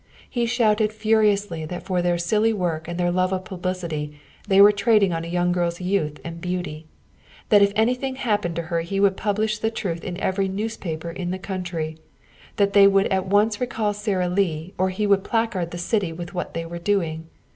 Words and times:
He 0.27 0.47
shouted 0.47 0.91
furiously 0.91 1.63
that 1.65 1.83
for 1.83 2.01
their 2.01 2.17
silly 2.17 2.53
work 2.53 2.87
and 2.87 2.99
their 2.99 3.11
love 3.11 3.31
of 3.31 3.45
publicity, 3.45 4.19
they 4.47 4.59
were 4.59 4.71
trading 4.71 5.13
on 5.13 5.23
a 5.23 5.51
girl's 5.53 5.79
youth 5.79 6.19
and 6.23 6.41
beauty; 6.41 6.87
that 7.49 7.61
if 7.61 7.71
anything 7.75 8.15
happened 8.15 8.55
to 8.55 8.61
her 8.73 8.81
he 8.81 8.99
would 8.99 9.15
publish 9.15 9.59
the 9.59 9.69
truth 9.69 10.03
in 10.03 10.19
every 10.19 10.47
newspaper 10.47 11.11
in 11.11 11.29
the 11.29 11.37
country; 11.37 11.99
that 12.55 12.73
they 12.73 12.87
would 12.87 13.09
at 13.13 13.27
once 13.27 13.61
recall 13.61 13.93
Sara 13.93 14.27
Lee 14.27 14.73
or 14.79 14.89
he 14.89 15.05
would 15.05 15.23
placard 15.23 15.69
the 15.69 15.77
city 15.77 16.11
with 16.11 16.33
what 16.33 16.55
they 16.55 16.65
were 16.65 16.79
doing. 16.79 17.27